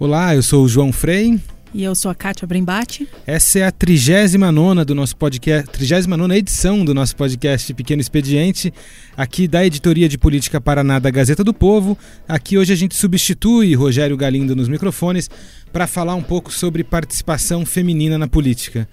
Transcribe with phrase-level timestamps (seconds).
[0.00, 1.40] Olá, eu sou o João Frei.
[1.74, 3.08] E eu sou a Kátia Brembate.
[3.26, 8.72] Essa é a 39 do nosso podcast, 39 edição do nosso podcast Pequeno Expediente,
[9.16, 11.98] aqui da Editoria de Política Paraná da Gazeta do Povo.
[12.28, 15.28] Aqui hoje a gente substitui Rogério Galindo nos microfones
[15.72, 18.88] para falar um pouco sobre participação feminina na política.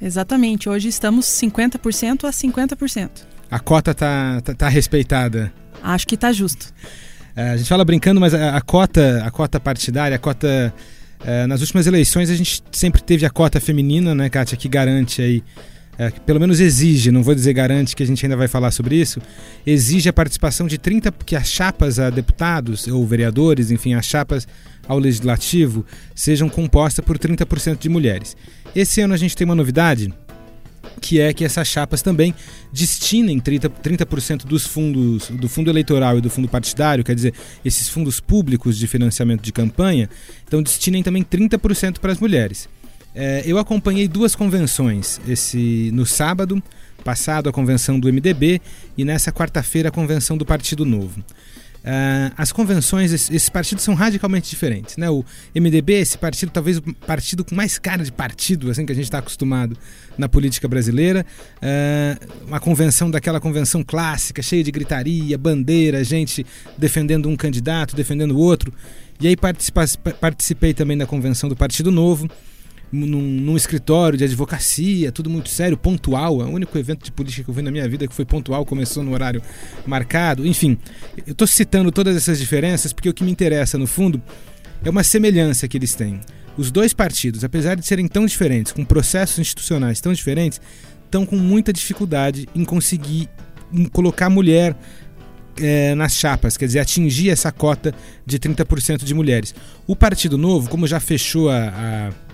[0.00, 3.10] Exatamente, hoje estamos 50% a 50%.
[3.50, 5.50] A cota tá, tá, tá respeitada.
[5.82, 6.70] Acho que tá justo.
[7.34, 10.72] É, a gente fala brincando, mas a, a, cota, a cota partidária, a cota
[11.24, 15.20] é, nas últimas eleições a gente sempre teve a cota feminina, né, Kátia, que garante
[15.20, 15.42] aí,
[15.98, 18.70] é, que pelo menos exige, não vou dizer garante, que a gente ainda vai falar
[18.70, 19.20] sobre isso,
[19.66, 24.48] exige a participação de 30, que as chapas a deputados ou vereadores, enfim, as chapas
[24.88, 28.36] ao legislativo sejam compostas por 30% de mulheres.
[28.74, 30.12] Esse ano a gente tem uma novidade,
[31.00, 32.34] que é que essas chapas também
[32.72, 34.06] destinem 30%, 30
[34.46, 38.86] dos fundos, do fundo eleitoral e do fundo partidário, quer dizer, esses fundos públicos de
[38.86, 40.08] financiamento de campanha,
[40.46, 42.68] então destinem também 30% para as mulheres.
[43.14, 46.62] É, eu acompanhei duas convenções, esse no sábado
[47.00, 48.60] passado a convenção do MDB
[48.96, 51.24] e nessa quarta-feira a convenção do Partido Novo.
[51.80, 54.96] Uh, as convenções, esses partidos são radicalmente diferentes.
[54.96, 55.08] Né?
[55.08, 58.94] O MDB, esse partido, talvez o partido com mais cara de partido, assim que a
[58.94, 59.76] gente está acostumado
[60.18, 61.24] na política brasileira.
[61.56, 66.44] Uh, uma convenção daquela convenção clássica, cheia de gritaria, bandeira, gente
[66.76, 68.72] defendendo um candidato, defendendo o outro.
[69.20, 72.28] E aí participei também da convenção do Partido Novo
[72.92, 76.40] num, num, escritório de advocacia, tudo muito sério, pontual.
[76.40, 78.64] É o único evento de política que eu vi na minha vida que foi pontual,
[78.64, 79.42] começou no horário
[79.86, 80.46] marcado.
[80.46, 80.76] Enfim,
[81.26, 84.20] eu estou citando todas essas diferenças porque o que me interessa, no fundo,
[84.84, 86.20] é uma semelhança que eles têm.
[86.56, 90.60] Os dois partidos, apesar de serem tão diferentes, com processos institucionais tão diferentes,
[91.04, 93.28] estão com muita dificuldade em conseguir
[93.92, 94.76] colocar a mulher
[95.60, 97.94] é, nas chapas, quer dizer, atingir essa cota
[98.26, 99.54] de 30% de mulheres.
[99.86, 102.29] O Partido Novo, como já fechou a, a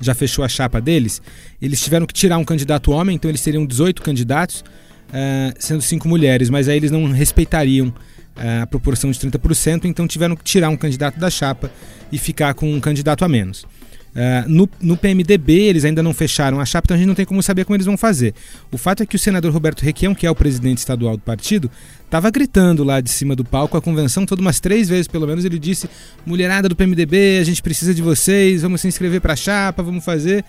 [0.00, 1.20] já fechou a chapa deles,
[1.60, 4.64] eles tiveram que tirar um candidato homem, então eles seriam 18 candidatos,
[5.08, 10.06] uh, sendo cinco mulheres, mas aí eles não respeitariam uh, a proporção de 30%, então
[10.06, 11.70] tiveram que tirar um candidato da chapa
[12.10, 13.66] e ficar com um candidato a menos.
[14.10, 17.24] Uh, no, no, PMDB eles ainda não fecharam a chapa, então a gente não tem
[17.24, 18.34] como saber como eles vão fazer.
[18.70, 21.70] O fato é que o senador Roberto Requião, que é o presidente estadual do partido,
[22.04, 25.44] estava gritando lá de cima do palco a convenção toda umas três vezes pelo menos.
[25.44, 25.88] Ele disse:
[26.26, 30.04] mulherada do PMDB, a gente precisa de vocês, vamos se inscrever para a chapa, vamos
[30.04, 30.44] fazer.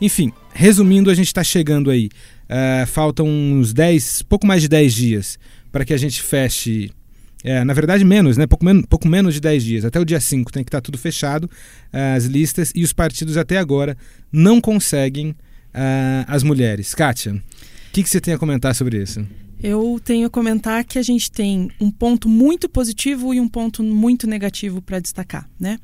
[0.00, 2.08] Enfim, resumindo, a gente está chegando aí.
[2.44, 5.38] Uh, faltam uns 10, pouco mais de 10 dias
[5.70, 6.90] para que a gente feche
[7.44, 8.46] é, na verdade, menos, né?
[8.46, 9.84] Pouco, men pouco menos de 10 dias.
[9.84, 12.92] Até o dia 5 tem que estar tá tudo fechado, uh, as listas, e os
[12.92, 13.96] partidos até agora
[14.30, 16.94] não conseguem uh, as mulheres.
[16.94, 17.40] Kátia, o
[17.92, 19.26] que, que você tem a comentar sobre isso?
[19.62, 23.82] Eu tenho a comentar que a gente tem um ponto muito positivo e um ponto
[23.82, 25.78] muito negativo para destacar, né?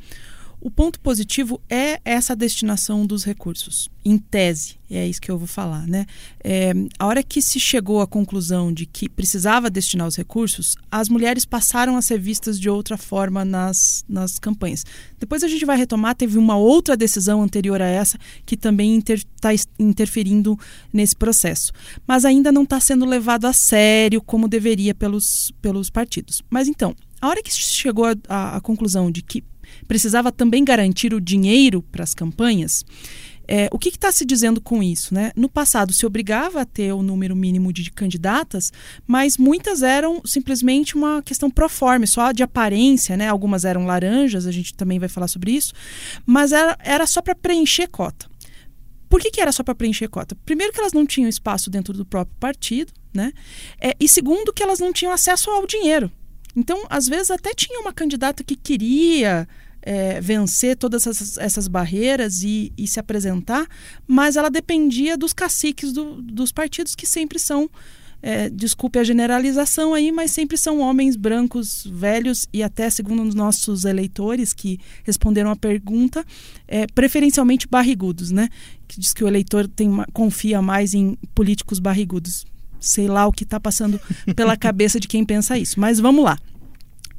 [0.61, 5.47] O ponto positivo é essa destinação dos recursos, em tese, é isso que eu vou
[5.47, 5.87] falar.
[5.87, 6.05] Né?
[6.43, 11.09] É, a hora que se chegou à conclusão de que precisava destinar os recursos, as
[11.09, 14.85] mulheres passaram a ser vistas de outra forma nas, nas campanhas.
[15.19, 19.53] Depois a gente vai retomar, teve uma outra decisão anterior a essa que também está
[19.53, 20.59] inter, interferindo
[20.93, 21.73] nesse processo.
[22.07, 26.43] Mas ainda não está sendo levado a sério como deveria pelos, pelos partidos.
[26.51, 29.45] Mas então, a hora que chegou à conclusão de que
[29.87, 32.85] precisava também garantir o dinheiro para as campanhas.
[33.51, 35.15] É, o que está se dizendo com isso?
[35.15, 35.33] Né?
[35.35, 38.71] No passado se obrigava a ter o número mínimo de candidatas,
[39.07, 43.27] mas muitas eram simplesmente uma questão proforme, só de aparência, né?
[43.27, 45.73] algumas eram laranjas, a gente também vai falar sobre isso,
[46.27, 48.29] mas era, era só para preencher cota.
[49.09, 50.37] Por que, que era só para preencher cota?
[50.45, 53.33] Primeiro que elas não tinham espaço dentro do próprio partido, né?
[53.81, 56.13] É, e segundo que elas não tinham acesso ao dinheiro.
[56.59, 59.47] Então, às vezes, até tinha uma candidata que queria
[59.81, 63.65] é, vencer todas essas, essas barreiras e, e, se apresentar,
[64.09, 67.71] mas ela dependia dos caciques do, dos partidos, que sempre são,
[68.21, 73.37] é, desculpe a generalização aí, mas sempre são homens brancos, velhos e até, segundo os
[73.37, 76.27] nossos eleitores que responderam a pergunta,
[76.67, 78.49] é, preferencialmente barrigudos, né?
[78.89, 82.45] Que diz que o eleitor tem, confia mais em políticos barrigudos
[82.81, 84.01] sei lá o que está passando
[84.37, 85.79] pela cabeça de quem pensa isso.
[85.81, 86.39] Mas vamos lá.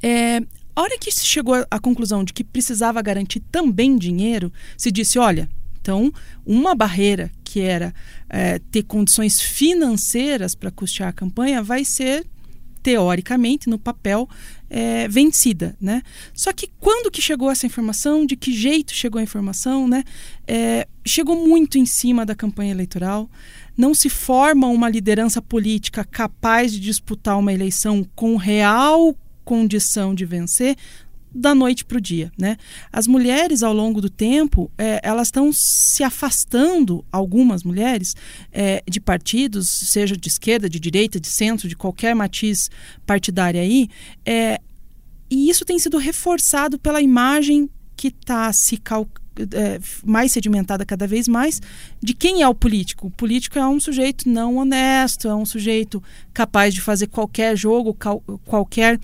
[0.01, 0.41] É,
[0.75, 5.19] a hora que se chegou à conclusão de que precisava garantir também dinheiro, se disse:
[5.19, 5.49] olha,
[5.81, 6.13] então,
[6.45, 7.93] uma barreira que era
[8.29, 12.25] é, ter condições financeiras para custear a campanha vai ser
[12.81, 14.27] teoricamente no papel
[14.69, 16.01] é, vencida, né?
[16.33, 20.03] Só que quando que chegou essa informação, de que jeito chegou a informação, né?
[20.47, 23.29] É, chegou muito em cima da campanha eleitoral
[23.77, 29.15] não se forma uma liderança política capaz de disputar uma eleição com real
[29.49, 30.77] condição de vencer
[31.33, 32.31] da noite para o dia.
[32.37, 32.55] Né?
[32.93, 38.15] As mulheres, ao longo do tempo, é, elas estão se afastando, algumas mulheres,
[38.51, 42.69] é, de partidos, seja de esquerda, de direita, de centro, de qualquer matiz
[43.07, 43.89] partidária aí,
[44.23, 44.61] é,
[45.31, 48.79] e isso tem sido reforçado pela imagem que está se
[49.53, 51.61] é, mais sedimentada cada vez mais
[52.01, 53.07] de quem é o político.
[53.07, 56.03] O político é um sujeito não honesto, é um sujeito
[56.33, 57.95] capaz de fazer qualquer jogo,
[58.45, 58.99] qualquer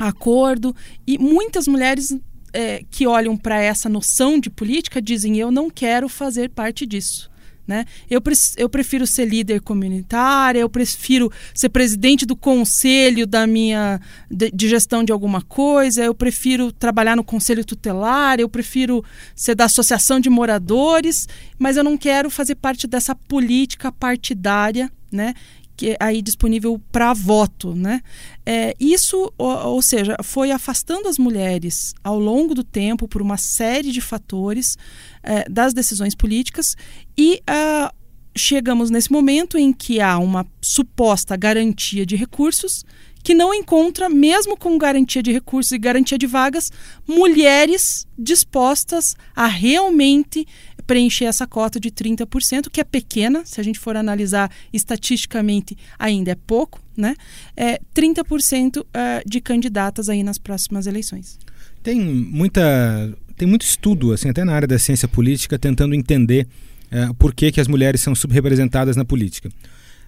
[0.00, 0.74] acordo.
[1.06, 2.16] E muitas mulheres
[2.52, 7.30] é, que olham para essa noção de política dizem: eu não quero fazer parte disso.
[7.66, 7.84] Né?
[8.10, 14.00] Eu, pre eu prefiro ser líder comunitária, eu prefiro ser presidente do conselho da minha
[14.28, 19.04] de, de, gestão de alguma coisa, eu prefiro trabalhar no conselho tutelar, eu prefiro
[19.36, 25.34] ser da associação de moradores, mas eu não quero fazer parte dessa política partidária, né?
[25.80, 28.02] Que é aí disponível para voto, né?
[28.44, 33.38] É, isso, ou, ou, seja, foi afastando as mulheres ao longo do tempo por uma
[33.38, 34.76] série de fatores
[35.22, 36.76] é, das decisões políticas
[37.16, 37.90] e uh,
[38.36, 42.84] chegamos nesse momento em que há uma suposta garantia de recursos
[43.22, 46.70] que não encontra, mesmo com garantia de recursos e garantia de vagas,
[47.06, 50.46] mulheres dispostas a realmente
[50.90, 56.32] preencher essa cota de 30%, que é pequena, se a gente for analisar estatisticamente, ainda
[56.32, 57.14] é pouco, né?
[57.56, 61.38] É 30% é, de candidatas aí nas próximas eleições.
[61.80, 66.48] Tem muita tem muito estudo, assim, até na área da ciência política, tentando entender
[66.90, 69.48] é, por que, que as mulheres são subrepresentadas na política.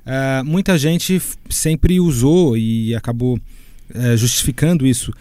[0.05, 3.38] É, muita gente sempre usou e acabou
[4.17, 5.12] justificando isso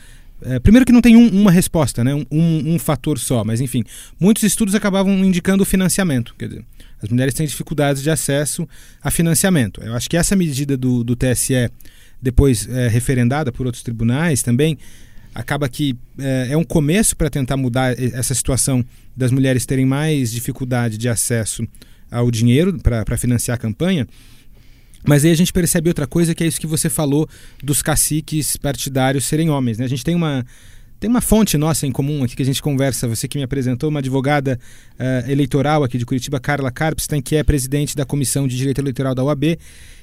[0.43, 2.13] é, primeiro que não tem um, uma resposta, né?
[2.13, 3.83] Um, um, um, fator só, mas enfim,
[4.19, 6.35] muitos estudos acabavam indicando o financiamento.
[6.37, 6.65] Quer dizer,
[7.01, 8.67] as mulheres têm dificuldades de acesso
[9.01, 9.81] a financiamento.
[9.83, 11.69] Eu acho que essa medida do, do TSE,
[12.21, 14.77] depois é, referendada por outros tribunais também,
[15.33, 18.83] acaba que é, é um começo para tentar mudar essa situação
[19.15, 21.67] das mulheres terem mais dificuldade de acesso
[22.09, 24.07] ao dinheiro para financiar a campanha.
[25.05, 27.27] Mas aí a gente percebe outra coisa que é isso que você falou
[27.63, 29.77] dos caciques partidários serem homens.
[29.77, 29.85] Né?
[29.85, 30.45] A gente tem uma,
[31.01, 33.89] tem uma fonte nossa em comum aqui que a gente conversa, você que me apresentou,
[33.89, 34.59] uma advogada
[34.99, 39.15] uh, eleitoral aqui de Curitiba, Carla Carpstein, que é presidente da Comissão de Direito Eleitoral
[39.15, 39.57] da UAB,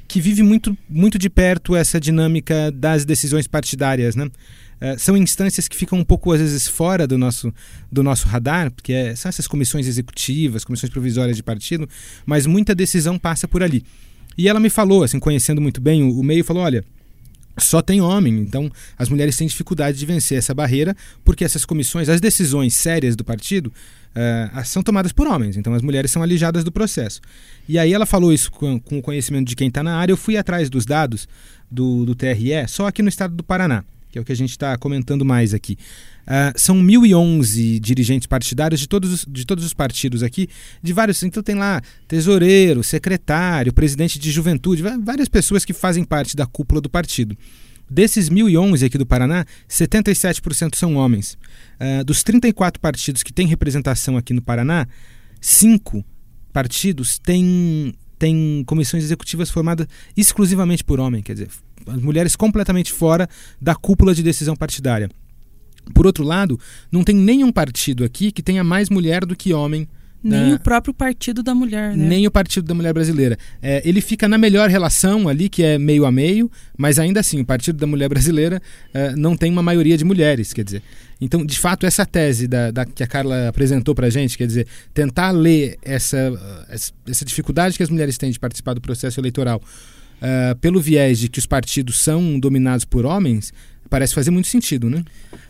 [0.09, 4.17] que vive muito, muito de perto essa dinâmica das decisões partidárias.
[4.17, 4.25] Né?
[4.25, 7.55] Uh, são instâncias que ficam um pouco, às vezes, fora do nosso,
[7.93, 11.89] do nosso radar, porque é, são essas comissões executivas, comissões provisórias de partido,
[12.27, 13.85] mas muita decisão passa por ali.
[14.38, 16.85] E ela me falou, assim, conhecendo muito bem o, o meio, falou: olha,
[17.58, 18.38] só tem homem.
[18.38, 23.17] Então, as mulheres têm dificuldade de vencer essa barreira, porque essas comissões, as decisões sérias
[23.17, 25.56] do partido, uh, são tomadas por homens.
[25.56, 27.20] Então, as mulheres são alijadas do processo.
[27.69, 30.12] E aí, ela falou isso com, com o conhecimento de quem está na área.
[30.12, 31.29] Eu fui atrás dos dados
[31.69, 34.50] do, do TRE, só aqui no estado do Paraná, que é o que a gente
[34.50, 35.76] está comentando mais aqui.
[36.26, 40.49] Uh, são 1.011 dirigentes partidários de todos, os, de todos os partidos aqui,
[40.82, 41.22] de vários.
[41.22, 46.81] Então tem lá tesoureiro, secretário, presidente de juventude, várias pessoas que fazem parte da cúpula
[46.81, 47.37] do partido.
[47.90, 51.38] Desses 1.011 aqui do Paraná, 77% são homens.
[51.81, 54.87] Uh, dos 34 partidos que têm representação aqui no Paraná,
[55.40, 56.04] cinco
[56.52, 61.49] partidos têm, têm comissões executivas formadas exclusivamente por homem, quer dizer,
[61.86, 63.28] as mulheres completamente fora
[63.60, 65.10] da cúpula de decisão partidária.
[65.94, 66.58] Por outro lado,
[66.92, 69.88] não tem nenhum partido aqui que tenha mais mulher do que homem
[70.23, 72.08] nem o próprio Partido da Mulher, né?
[72.08, 73.38] Nem o Partido da Mulher Brasileira.
[73.62, 77.40] É, ele fica na melhor relação ali, que é meio a meio, mas ainda assim,
[77.40, 78.61] o Partido da Mulher Brasileira
[78.92, 80.82] é, não tem uma maioria de mulheres, quer dizer.
[81.20, 84.47] Então, de fato, essa tese da, da que a Carla apresentou para a gente, quer
[84.47, 86.32] dizer, tentar ler essa,
[87.06, 89.62] essa dificuldade que as mulheres têm de participar do processo eleitoral
[90.18, 93.52] uh, pelo viés de que os partidos são dominados por homens,
[93.88, 95.04] parece fazer muito sentido, né?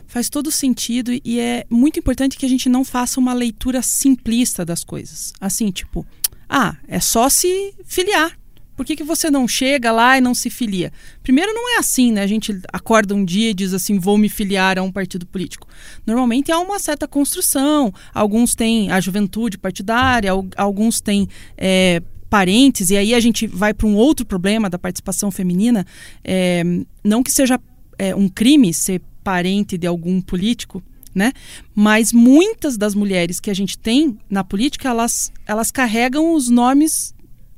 [0.07, 4.65] Faz todo sentido e é muito importante que a gente não faça uma leitura simplista
[4.65, 5.33] das coisas.
[5.39, 6.05] Assim, tipo,
[6.49, 8.39] ah, é só se filiar.
[8.79, 10.93] Por que, que você não chega lá e não se filia?
[11.21, 12.23] Primeiro, não é assim, né?
[12.23, 15.67] A gente acorda um dia e diz assim: vou me filiar a um partido político.
[16.07, 17.93] Normalmente há uma certa construção.
[18.13, 21.27] Alguns têm a juventude partidária, alguns têm.
[21.57, 25.85] É, parentes, e aí a gente vai para um outro problema da participação feminina.
[26.23, 26.63] É,
[27.03, 27.59] não que seja
[27.97, 30.81] é, um crime ser parente de algum político,
[31.13, 31.31] né?
[31.73, 37.13] Mas muitas das mulheres que a gente tem na política, elas, elas carregam os nomes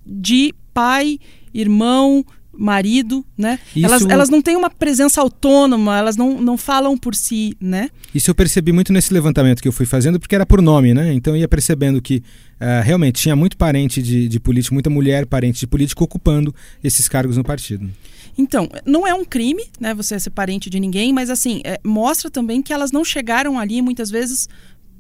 [0.06, 1.20] de pai,
[1.54, 3.60] irmão, marido, né?
[3.76, 3.86] Isso...
[3.86, 7.90] Elas, elas não têm uma presença autônoma, elas não, não falam por si, né?
[8.14, 11.14] Isso eu percebi muito nesse levantamento que eu fui fazendo, porque era por nome, né?
[11.14, 15.26] Então eu ia percebendo que uh, realmente tinha muito parente de, de político, muita mulher
[15.26, 16.54] parente de político ocupando
[16.84, 17.90] esses cargos no partido.
[18.38, 22.32] Então, não é um crime, né, você ser parente de ninguém, mas assim, é, mostra
[22.32, 24.48] também que elas não chegaram ali muitas vezes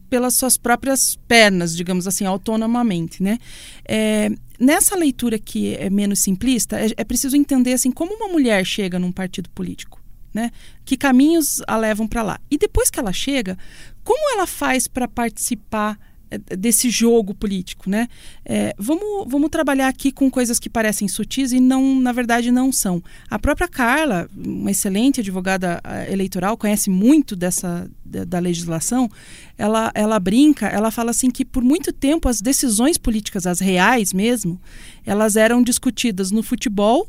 [0.09, 3.37] pelas suas próprias pernas, digamos assim, autonomamente, né?
[3.87, 4.29] É,
[4.61, 8.99] nessa leitura que é menos simplista, é, é, preciso entender assim como uma mulher chega
[8.99, 9.99] num partido político,
[10.31, 10.51] né?
[10.85, 12.39] Que caminhos a levam para lá?
[12.49, 13.57] E depois que ela chega,
[14.03, 15.97] como ela faz para participar
[16.57, 18.07] desse jogo político, né?
[18.45, 22.71] É, vamos, vamos trabalhar aqui com coisas que parecem sutis e não, na verdade, não
[22.71, 23.03] são.
[23.29, 29.09] A própria Carla, uma excelente advogada eleitoral, conhece muito dessa da, da legislação.
[29.57, 34.13] Ela, ela brinca, ela fala assim que por muito tempo as decisões políticas, as reais
[34.13, 34.59] mesmo,
[35.05, 37.07] elas eram discutidas no futebol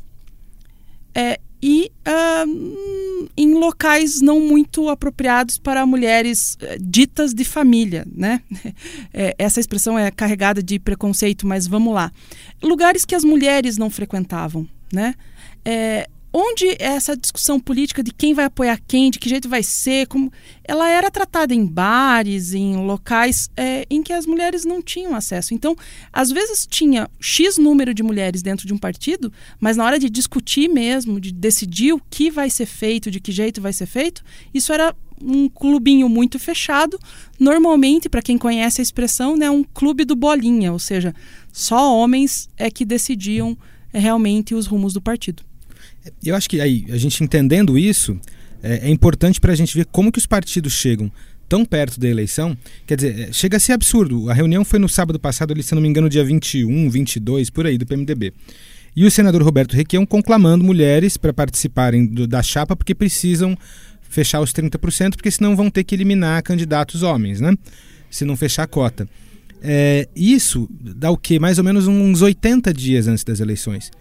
[1.15, 8.41] é, e uh, em locais não muito apropriados para mulheres uh, ditas de família, né?
[9.15, 12.11] É, essa expressão é carregada de preconceito, mas vamos lá.
[12.63, 15.13] Lugares que as mulheres não frequentavam, né?
[15.63, 20.07] É, onde essa discussão política de quem vai apoiar quem, de que jeito vai ser,
[20.07, 25.15] como ela era tratada em bares, em locais é, em que as mulheres não tinham
[25.15, 25.53] acesso.
[25.53, 25.75] Então,
[26.11, 30.09] às vezes tinha x número de mulheres dentro de um partido, mas na hora de
[30.09, 34.23] discutir mesmo, de decidir o que vai ser feito, de que jeito vai ser feito,
[34.51, 36.99] isso era um clubinho muito fechado.
[37.39, 41.13] Normalmente, para quem conhece a expressão, né, um clube do bolinha, ou seja,
[41.51, 43.55] só homens é que decidiam
[43.93, 45.43] é, realmente os rumos do partido.
[46.23, 48.19] Eu acho que aí, a gente entendendo isso,
[48.61, 51.11] é, é importante para a gente ver como que os partidos chegam
[51.47, 52.57] tão perto da eleição.
[52.87, 54.29] Quer dizer, é, chega a ser absurdo.
[54.29, 57.65] A reunião foi no sábado passado, ali, se não me engano, dia 21, 22, por
[57.67, 58.33] aí, do PMDB.
[58.95, 63.57] E o senador Roberto Requião conclamando mulheres para participarem do, da chapa porque precisam
[64.01, 67.55] fechar os 30%, porque senão vão ter que eliminar candidatos homens, né?
[68.09, 69.07] Se não fechar a cota.
[69.61, 71.39] É, isso dá o quê?
[71.39, 73.91] Mais ou menos uns 80 dias antes das eleições.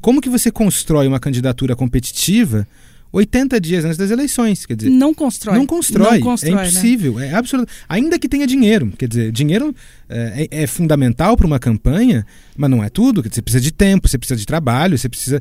[0.00, 2.66] Como que você constrói uma candidatura competitiva
[3.12, 5.56] 80 dias antes das eleições, quer dizer, não constrói.
[5.56, 6.68] Não constrói, não constrói é né?
[6.68, 7.28] impossível, né?
[7.28, 7.72] é absoluto.
[7.88, 9.74] Ainda que tenha dinheiro, quer dizer, dinheiro
[10.08, 12.26] é, é, é fundamental para uma campanha,
[12.56, 13.22] mas não é tudo.
[13.22, 15.40] Quer dizer, você precisa de tempo, você precisa de trabalho, você precisa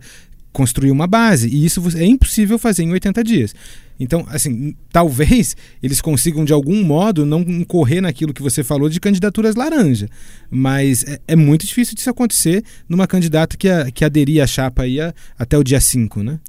[0.54, 3.54] construir uma base e isso é impossível fazer em 80 dias.
[4.00, 9.00] Então, assim, talvez eles consigam de algum modo não incorrer naquilo que você falou de
[9.00, 10.08] candidaturas laranja.
[10.50, 14.84] Mas é, é muito difícil disso acontecer numa candidata que, a, que aderia à chapa
[14.84, 16.40] aí a, até o dia 5, né?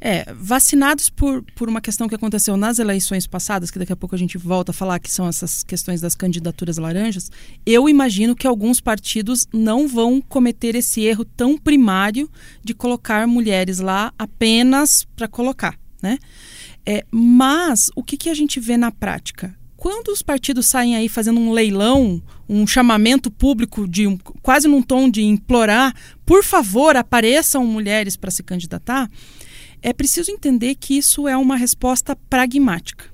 [0.00, 4.14] É, vacinados por, por uma questão que aconteceu nas eleições passadas, que daqui a pouco
[4.14, 7.32] a gente volta a falar, que são essas questões das candidaturas laranjas,
[7.66, 12.30] eu imagino que alguns partidos não vão cometer esse erro tão primário
[12.62, 16.18] de colocar mulheres lá apenas para colocar, né?
[16.90, 19.54] É, mas o que, que a gente vê na prática?
[19.76, 24.80] Quando os partidos saem aí fazendo um leilão, um chamamento público de um, quase num
[24.80, 29.10] tom de implorar, por favor, apareçam mulheres para se candidatar,
[29.82, 33.04] é preciso entender que isso é uma resposta pragmática.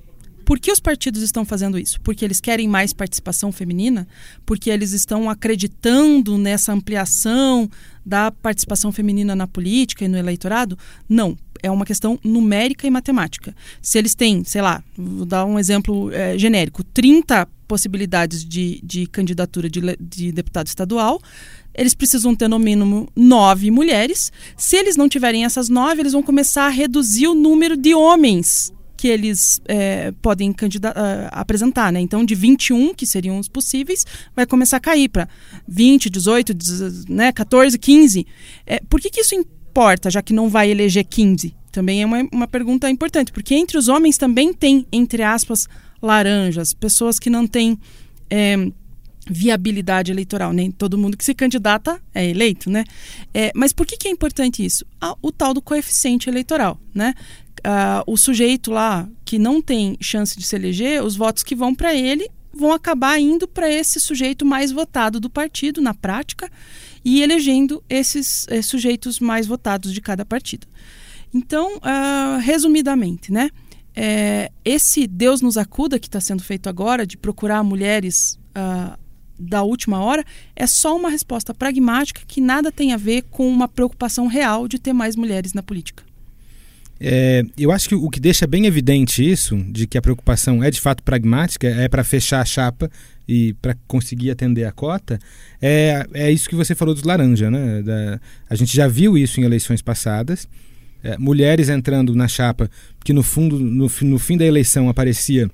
[0.45, 2.01] Por que os partidos estão fazendo isso?
[2.01, 4.07] Porque eles querem mais participação feminina?
[4.47, 7.69] Porque eles estão acreditando nessa ampliação
[8.07, 10.79] da participação feminina na política e no eleitorado?
[11.09, 11.37] Não.
[11.65, 13.55] É uma questão numérica e matemática.
[13.81, 19.07] Se eles têm, sei lá, vou dar um exemplo é, genérico, 30 possibilidades de, de
[19.07, 21.21] candidatura de, de deputado estadual,
[21.75, 24.31] eles precisam ter no mínimo nove mulheres.
[24.57, 28.73] Se eles não tiverem essas nove, eles vão começar a reduzir o número de homens
[28.97, 30.55] que eles é, podem uh,
[31.31, 31.93] apresentar.
[31.93, 32.01] Né?
[32.01, 35.29] Então, de 21, que seriam os possíveis, vai começar a cair para
[35.69, 38.27] 20, 18, 18, né, 14, 15.
[38.65, 39.35] É, por que, que isso
[39.75, 41.53] importa, já que não vai eleger 15?
[41.73, 45.67] Também é uma, uma pergunta importante, porque entre os homens também tem, entre aspas,
[46.01, 47.77] laranjas, pessoas que não têm.
[48.31, 48.57] É,
[49.27, 50.53] viabilidade eleitoral.
[50.53, 52.85] Nem todo mundo que se candidata é eleito, né?
[53.33, 54.85] É, mas por que, que é importante isso?
[55.01, 57.15] Ah, o tal do coeficiente eleitoral, né?
[57.65, 61.75] Ah, o sujeito lá que não tem chance de se eleger, os votos que vão
[61.75, 66.51] para ele vão acabar indo para esse sujeito mais votado do partido, na prática,
[67.05, 70.67] e elegendo esses eh, sujeitos mais votados de cada partido.
[71.33, 73.51] Então, ah, resumidamente, né?
[73.97, 78.99] É, esse Deus nos acuda que está sendo feito agora, de procurar mulheres uh,
[79.39, 80.25] da última hora
[80.57, 84.81] é só uma resposta pragmática que nada tem a ver com uma preocupação real de
[84.81, 86.05] ter mais mulheres na política.
[87.01, 90.71] É, eu acho que o que deixa bem evidente isso, de que a preocupação é
[90.71, 92.91] de fato pragmática, é para fechar a chapa
[93.27, 95.19] e para conseguir atender a cota,
[95.61, 97.51] é, é isso que você falou dos laranja.
[97.51, 97.83] Né?
[97.83, 100.47] Da, a gente já viu isso em eleições passadas.
[101.03, 102.71] É, mulheres entrando na chapa
[103.05, 105.51] que no fundo, no, no fim da eleição aparecia,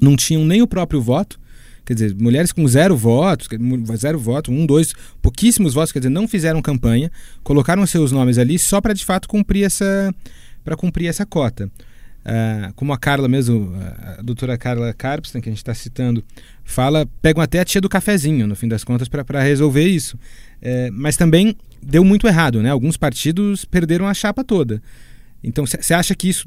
[0.00, 1.40] não tinham nem o próprio voto,
[1.84, 3.48] quer dizer, mulheres com zero votos,
[3.96, 7.10] zero voto, um, dois, pouquíssimos votos, quer dizer, não fizeram campanha,
[7.42, 10.14] colocaram seus nomes ali só para de fato cumprir essa,
[10.68, 11.70] para cumprir essa cota.
[12.26, 13.72] Uh, como a Carla mesmo,
[14.18, 16.22] a doutora Carla Carpston, que a gente está citando,
[16.62, 20.18] fala, pegam até a tia do cafezinho, no fim das contas, para resolver isso.
[20.60, 22.68] É, mas também deu muito errado, né?
[22.68, 24.82] Alguns partidos perderam a chapa toda.
[25.42, 26.46] Então, você acha que isso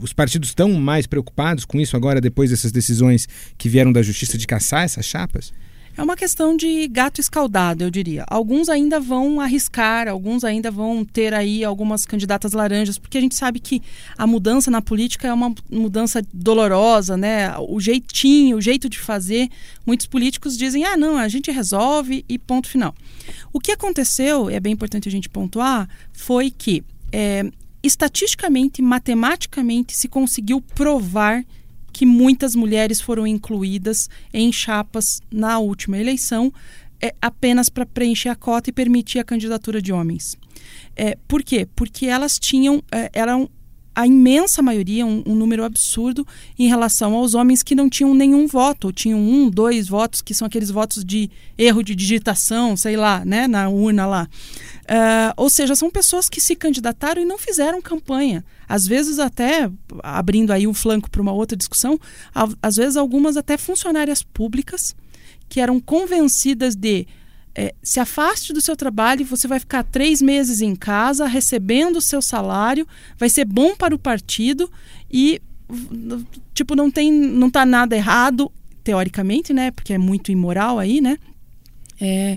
[0.00, 4.36] os partidos estão mais preocupados com isso agora, depois dessas decisões que vieram da justiça
[4.36, 5.52] de caçar essas chapas?
[5.96, 8.24] É uma questão de gato escaldado, eu diria.
[8.28, 13.34] Alguns ainda vão arriscar, alguns ainda vão ter aí algumas candidatas laranjas, porque a gente
[13.34, 13.82] sabe que
[14.18, 17.56] a mudança na política é uma mudança dolorosa, né?
[17.58, 19.48] O jeitinho, o jeito de fazer.
[19.86, 22.94] Muitos políticos dizem: ah, não, a gente resolve e ponto final.
[23.50, 27.50] O que aconteceu, é bem importante a gente pontuar, foi que é,
[27.82, 31.42] estatisticamente, matematicamente, se conseguiu provar
[31.96, 36.52] que muitas mulheres foram incluídas em chapas na última eleição
[37.00, 40.36] é, apenas para preencher a cota e permitir a candidatura de homens.
[40.94, 41.66] É, por quê?
[41.74, 43.48] Porque elas tinham, é, eram
[43.96, 46.26] a imensa maioria, um, um, número absurdo,
[46.58, 50.34] em relação aos homens que não tinham nenhum voto, ou tinham um, dois votos, que
[50.34, 54.28] são aqueles votos de erro de digitação, sei lá, né, na urna lá.
[54.82, 58.44] Uh, ou seja, são pessoas que se candidataram e não fizeram campanha.
[58.68, 59.70] Às vezes, até,
[60.02, 61.98] abrindo aí um flanco para uma outra discussão,
[62.60, 64.94] às vezes algumas até funcionárias públicas
[65.48, 67.06] que eram convencidas de
[67.58, 72.02] é, se afaste do seu trabalho, você vai ficar três meses em casa recebendo o
[72.02, 72.86] seu salário,
[73.16, 74.70] vai ser bom para o partido
[75.10, 75.40] e
[76.52, 78.52] tipo não tem não tá nada errado
[78.84, 79.70] teoricamente, né?
[79.70, 81.16] Porque é muito imoral aí, né?
[81.98, 82.36] É,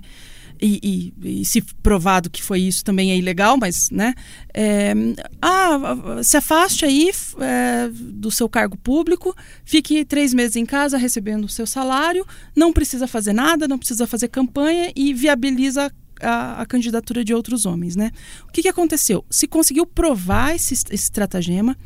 [0.62, 4.14] e, e, e, se provado que foi isso também é ilegal, mas, né?
[4.54, 4.94] É,
[5.42, 11.46] ah, se afaste aí é, do seu cargo público, fique três meses em casa recebendo
[11.46, 12.26] o seu salário,
[12.56, 17.66] não precisa fazer nada, não precisa fazer campanha e viabiliza a, a, candidatura de outros
[17.66, 18.12] homens, né?
[18.48, 19.26] O que, que aconteceu?
[19.30, 21.78] Se conseguiu provar esse, esse estratagema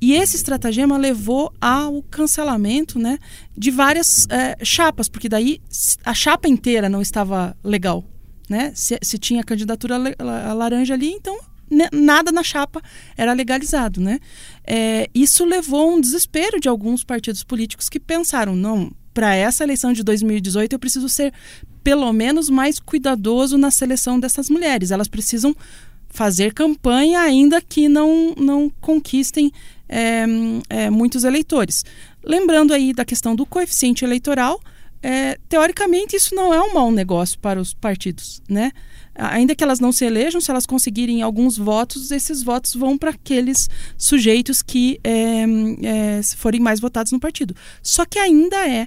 [0.00, 3.18] e esse estratagema levou ao cancelamento, né,
[3.56, 5.60] de várias é, chapas, porque daí
[6.04, 8.04] a chapa inteira não estava legal,
[8.50, 8.72] né?
[8.74, 9.96] Se, se tinha candidatura
[10.52, 11.38] laranja ali, então
[11.92, 12.82] nada na chapa
[13.16, 14.18] era legalizado, né?
[14.66, 19.62] É, isso levou a um desespero de alguns partidos políticos que pensaram, não, para essa
[19.62, 21.32] eleição de 2018 eu preciso ser
[21.84, 24.90] pelo menos mais cuidadoso na seleção dessas mulheres.
[24.90, 25.54] Elas precisam
[26.08, 29.52] fazer campanha ainda que não, não conquistem
[29.88, 30.24] é,
[30.68, 31.84] é, muitos eleitores.
[32.22, 34.60] Lembrando aí da questão do coeficiente eleitoral,
[35.02, 38.70] é, teoricamente isso não é um mau negócio para os partidos, né?
[39.14, 43.10] Ainda que elas não se elejam, se elas conseguirem alguns votos, esses votos vão para
[43.10, 45.44] aqueles sujeitos que é,
[45.82, 47.54] é, forem mais votados no partido.
[47.82, 48.86] Só que ainda é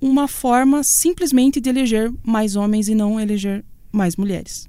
[0.00, 4.68] uma forma simplesmente de eleger mais homens e não eleger mais mulheres.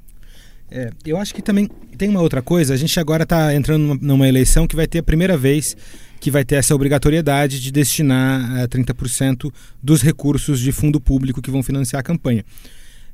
[0.69, 2.73] É, eu acho que também tem uma outra coisa.
[2.73, 5.75] A gente agora está entrando numa, numa eleição que vai ter a primeira vez
[6.23, 11.41] que vai ter essa obrigatoriedade de destinar uh, eh, 30% dos recursos de fundo público
[11.41, 12.45] que vão financiar a campanha.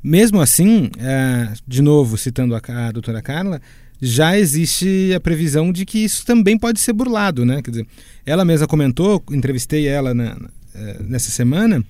[0.03, 3.59] Mesmo assim, uh, de novo, citando a, a doutora Carla,
[3.99, 7.63] já existe a previsão de que isso também pode ser burlado, né?
[7.63, 7.87] Quer dizer,
[8.23, 10.37] ela mesma comentou, entrevistei ela na,
[10.75, 11.83] eh, nessa semana,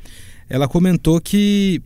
[0.49, 1.82] ela comentou que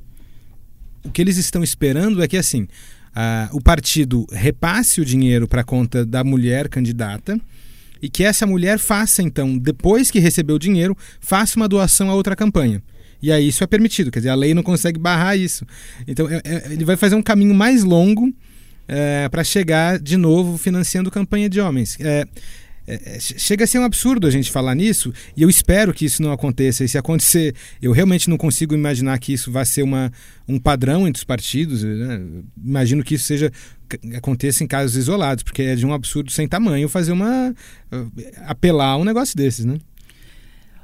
[1.03, 5.61] o que eles estão esperando é que assim uh, o partido repasse o dinheiro para
[5.61, 7.41] a conta da mulher candidata
[8.03, 12.13] e que essa mulher faça, então, depois que recebeu o dinheiro, faça uma doação a
[12.13, 12.83] outra campanha.
[13.21, 15.65] E aí isso é permitido, quer dizer, a lei não consegue barrar isso.
[16.05, 18.29] Então é, é, ele vai fazer um caminho mais longo
[18.89, 21.97] é, para chegar de novo financiando campanha de homens.
[22.01, 22.27] É,
[22.85, 26.03] é, é, chega a ser um absurdo a gente falar nisso, e eu espero que
[26.03, 26.83] isso não aconteça.
[26.83, 30.11] E se acontecer, eu realmente não consigo imaginar que isso vai ser uma,
[30.45, 31.83] um padrão entre os partidos.
[31.83, 32.21] Né?
[32.61, 33.49] Imagino que isso seja
[34.15, 37.53] aconteça em casos isolados, porque é de um absurdo sem tamanho fazer uma.
[38.45, 39.77] apelar a um negócio desses, né?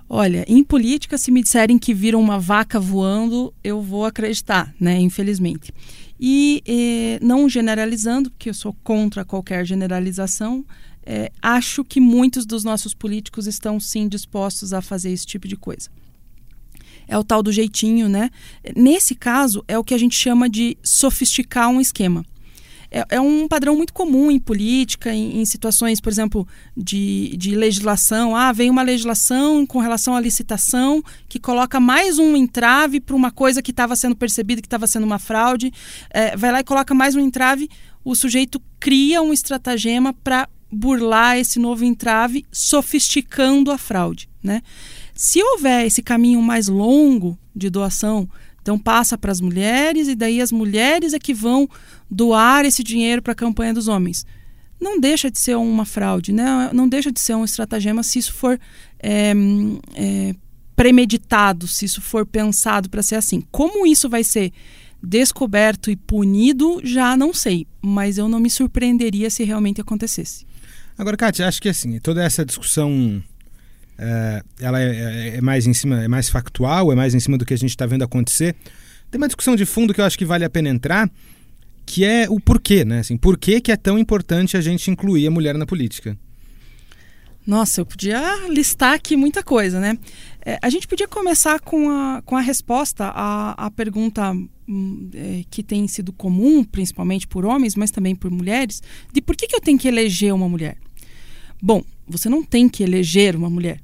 [0.08, 5.00] Olha, em política, se me disserem que viram uma vaca voando, eu vou acreditar, né?
[5.00, 5.72] Infelizmente.
[6.19, 10.65] E eh, não generalizando, porque eu sou contra qualquer generalização,
[11.12, 15.56] é, acho que muitos dos nossos políticos estão sim dispostos a fazer esse tipo de
[15.56, 15.89] coisa.
[17.08, 18.30] É o tal do jeitinho, né?
[18.76, 22.24] Nesse caso, é o que a gente chama de sofisticar um esquema.
[22.91, 27.56] É, é, um padrão muito comum em política, em, em, situações, por exemplo, de, de
[27.56, 28.36] legislação.
[28.36, 33.32] Ah, vem uma legislação com relação à licitação que coloca mais um entrave para uma
[33.32, 35.71] coisa que estava sendo percebida que estava sendo uma fraude.
[36.10, 37.69] É, vai lá e coloca mais um entrave.
[38.04, 44.30] O sujeito cria um estratagema para burlar esse novo entrave, sofisticando a fraude.
[44.41, 44.62] Né?
[45.13, 48.28] Se houver esse caminho mais longo de doação,
[48.62, 51.67] então passa para as mulheres e daí as mulheres é que vão
[52.10, 54.26] doar esse dinheiro para a campanha dos homens.
[54.80, 56.69] Não deixa de ser uma fraude, né?
[56.74, 58.60] não deixa de ser um estratagema se isso for
[59.00, 59.34] é,
[59.93, 60.36] é,
[60.76, 63.43] premeditado, se isso for pensado para ser assim.
[63.52, 64.54] Como isso vai ser
[65.04, 70.45] descoberto e punido, já não sei, mas eu não me surpreenderia se realmente acontecesse.
[70.98, 73.24] Agora, Kátia, acho que assim, toda essa discussão
[73.98, 77.38] é, ela é, é, é, mais em cima, é mais factual, é mais em cima
[77.38, 78.56] do que a gente está vendo acontecer.
[79.12, 81.10] Tem uma discussão de fundo que eu acho que vale a pena entrar,
[81.89, 82.99] que é o porquê, né?
[82.99, 86.15] Assim, por que, que é tão importante a gente incluir a mulher na política?
[87.47, 89.97] Nossa, eu podia listar aqui muita coisa, né?
[90.45, 94.32] É, a gente podia começar com a, com a resposta à, à pergunta
[94.67, 99.36] hum, é, que tem sido comum, principalmente por homens, mas também por mulheres, de por
[99.36, 100.78] que, que eu tenho que eleger uma mulher?
[101.60, 103.82] Bom, você não tem que eleger uma mulher,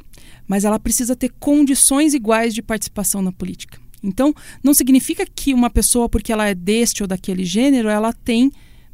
[0.47, 3.79] mas ela precisa ter condições iguais de participação na política.
[4.05, 8.51] Então, não significa que uma pessoa, porque ela é deste ou daquele gênero, ela tem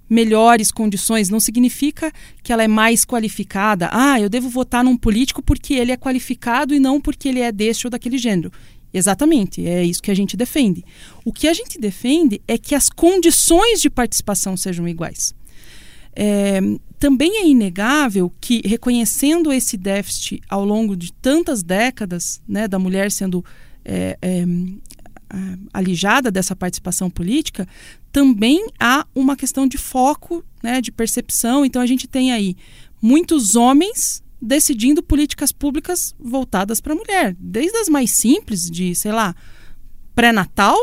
[0.09, 2.11] melhores condições, não significa
[2.43, 3.89] que ela é mais qualificada.
[3.93, 7.49] Ah, eu devo votar num político porque ele é qualificado e não porque ele é
[7.49, 8.51] deste ou daquele gênero.
[8.93, 10.83] Exatamente, é isso que a gente defende.
[11.23, 15.33] O que a gente defende é que as condições de participação sejam iguais.
[16.13, 16.59] É,
[16.99, 23.11] também é inegável que, reconhecendo esse déficit ao longo de tantas décadas, né, da mulher
[23.11, 23.45] sendo
[23.83, 24.45] é, é,
[25.73, 27.67] alijada dessa participação política,
[28.11, 31.65] também há uma questão de foco, né, de percepção.
[31.65, 32.55] Então, a gente tem aí
[33.01, 39.11] muitos homens decidindo políticas públicas voltadas para a mulher, desde as mais simples, de, sei
[39.11, 39.35] lá,
[40.15, 40.77] pré-natal,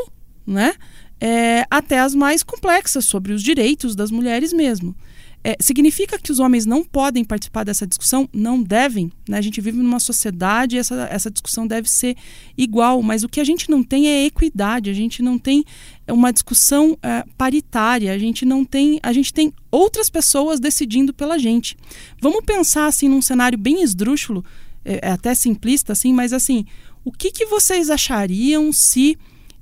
[0.46, 0.74] né,
[1.20, 4.94] é, até as mais complexas, sobre os direitos das mulheres mesmo.
[5.42, 8.28] É, significa que os homens não podem participar dessa discussão?
[8.32, 9.10] Não devem.
[9.28, 9.38] Né?
[9.38, 12.16] A gente vive numa sociedade e essa, essa discussão deve ser
[12.56, 15.64] igual, mas o que a gente não tem é equidade, a gente não tem
[16.08, 18.98] uma discussão é, paritária, a gente não tem.
[19.02, 21.76] A gente tem outras pessoas decidindo pela gente.
[22.20, 24.44] Vamos pensar assim num cenário bem esdrúxulo,
[24.84, 26.64] é, é até simplista, assim, mas assim,
[27.04, 29.16] o que, que vocês achariam se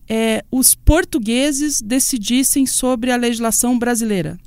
[0.08, 4.38] é, os portugueses decidissem sobre a legislação brasileira?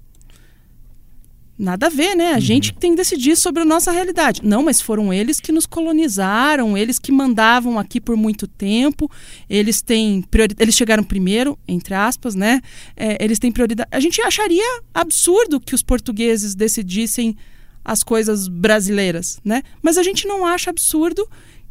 [1.60, 2.32] Nada a ver, né?
[2.32, 2.40] A uhum.
[2.40, 4.40] gente que tem que decidir sobre a nossa realidade.
[4.42, 9.12] Não, mas foram eles que nos colonizaram, eles que mandavam aqui por muito tempo,
[9.50, 12.62] eles têm prioridade, eles chegaram primeiro, entre aspas, né?
[12.96, 13.90] É, eles têm prioridade.
[13.92, 17.36] A gente acharia absurdo que os portugueses decidissem
[17.84, 19.62] as coisas brasileiras, né?
[19.82, 21.28] Mas a gente não acha absurdo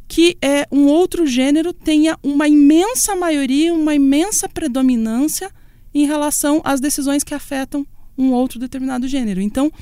[0.06, 5.50] que é, um outro gênero tenha uma imensa maioria, uma imensa predominância
[5.94, 7.86] em relação às decisões que afetam
[8.18, 9.40] um outro determinado gênero.
[9.40, 9.72] Então,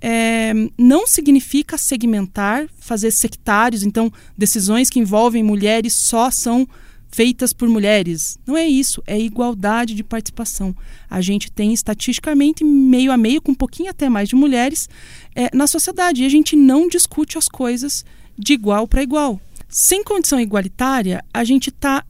[0.00, 6.68] é, não significa segmentar, fazer sectários, então decisões que envolvem mulheres só são
[7.10, 8.38] feitas por mulheres.
[8.46, 10.76] Não é isso, é igualdade de participação.
[11.08, 14.88] A gente tem estatisticamente meio a meio, com um pouquinho até mais de mulheres
[15.34, 18.04] é, na sociedade, e a gente não discute as coisas
[18.38, 19.40] de igual para igual.
[19.68, 22.04] Sem condição igualitária, a gente está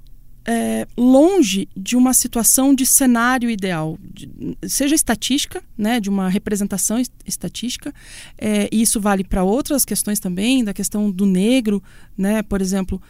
[0.51, 6.97] é, longe de uma situação de cenário ideal, de, seja estatística, né, de uma representação
[7.27, 7.93] estatística,
[8.39, 11.83] é, e isso vale para outras questões também, da questão do negro,
[12.17, 13.01] né, por exemplo,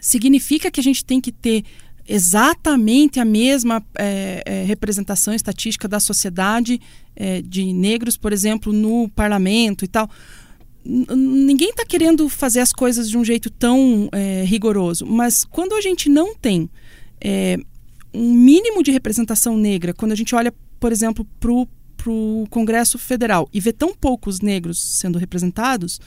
[0.00, 1.64] significa que a gente tem que ter
[2.08, 6.80] exatamente a mesma é, é, representação estatística da sociedade
[7.14, 10.10] é, de negros, por exemplo, no parlamento e tal
[10.84, 15.80] ninguém está querendo fazer as coisas de um jeito tão é, rigoroso, mas quando a
[15.80, 16.70] gente não tem
[17.20, 17.58] é,
[18.12, 21.68] um mínimo de representação negra, quando a gente olha, por exemplo, para o
[22.08, 26.00] o Congresso Federal e ver tão poucos negros sendo representados,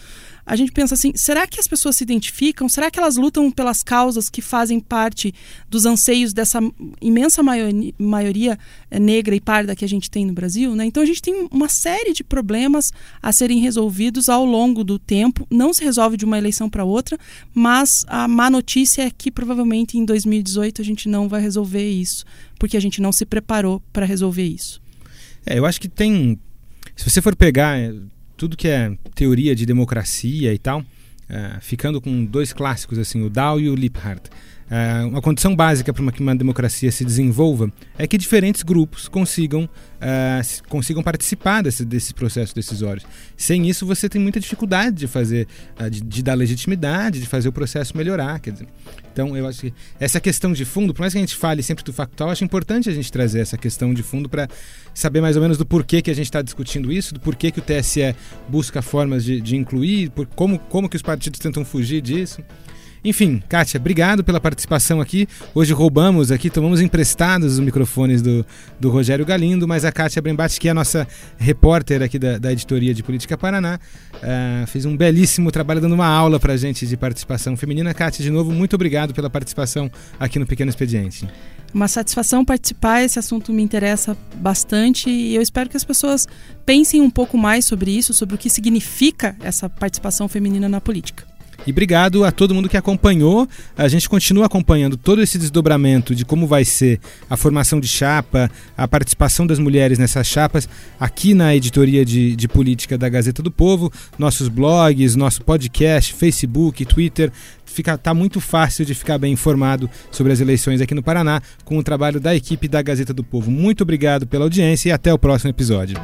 [0.45, 2.67] a gente pensa assim: será que as pessoas se identificam?
[2.67, 5.33] Será que elas lutam pelas causas que fazem parte
[5.69, 6.59] dos anseios dessa
[7.01, 8.59] imensa maioria, maioria
[8.91, 10.75] eh, negra e parda que a gente tem no Brasil?
[10.75, 10.85] Né?
[10.85, 15.47] Então a gente tem uma série de problemas a serem resolvidos ao longo do tempo.
[15.49, 17.17] Não se resolve de uma eleição para outra,
[17.53, 22.25] mas a má notícia é que provavelmente em 2018 a gente não vai resolver isso,
[22.59, 24.81] porque a gente não se preparou para resolver isso.
[25.45, 26.39] É, eu acho que tem.
[26.95, 27.93] Se você for pegar é,
[28.37, 30.83] tudo que é teoria de democracia e tal,
[31.29, 34.29] é, ficando com dois clássicos, assim, o Dow e o Liphart.
[34.73, 39.65] Uh, uma condição básica para que uma democracia se desenvolva é que diferentes grupos consigam,
[39.65, 43.03] uh, consigam participar desse, desse processo decisório.
[43.37, 45.47] Sem isso, você tem muita dificuldade de fazer,
[45.79, 48.39] uh, de, de, dar legitimidade, de fazer o processo melhorar.
[48.39, 48.67] Quer dizer,
[49.11, 51.83] então, eu acho que essa questão de fundo, por mais que a gente fale sempre
[51.83, 54.49] do factual, acho importante a gente trazer essa questão de fundo para
[54.91, 57.59] saber mais ou menos do porquê que a gente está discutindo isso, do porquê que
[57.59, 58.15] o TSE
[58.49, 62.41] busca formas de, de incluir, por, como, como que os partidos tentam fugir disso.
[63.03, 65.27] Enfim, Kátia, obrigado pela participação aqui.
[65.53, 68.45] Hoje roubamos aqui, tomamos emprestados os microfones do,
[68.79, 71.05] do Rogério Galindo, mas a Kátia Brembate, que é a nossa
[71.37, 73.77] repórter aqui da, da Editoria de Política Paraná,
[74.15, 77.93] uh, fez um belíssimo trabalho dando uma aula para gente de participação feminina.
[77.93, 81.27] Kátia, de novo, muito obrigado pela participação aqui no Pequeno Expediente.
[81.73, 86.27] Uma satisfação participar, esse assunto me interessa bastante e eu espero que as pessoas
[86.65, 91.32] pensem um pouco mais sobre isso, sobre o que significa essa participação feminina na política.
[91.65, 93.47] E obrigado a todo mundo que acompanhou.
[93.77, 96.99] A gente continua acompanhando todo esse desdobramento de como vai ser
[97.29, 100.67] a formação de chapa, a participação das mulheres nessas chapas,
[100.99, 106.85] aqui na editoria de, de política da Gazeta do Povo, nossos blogs, nosso podcast, Facebook,
[106.85, 107.31] Twitter.
[107.65, 111.77] Fica, tá muito fácil de ficar bem informado sobre as eleições aqui no Paraná com
[111.77, 113.49] o trabalho da equipe da Gazeta do Povo.
[113.49, 115.97] Muito obrigado pela audiência e até o próximo episódio.